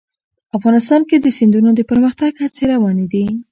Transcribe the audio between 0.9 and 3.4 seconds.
کې د سیندونه د پرمختګ هڅې روانې دي.